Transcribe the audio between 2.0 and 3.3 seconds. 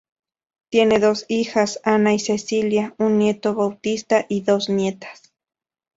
y Cecilia, un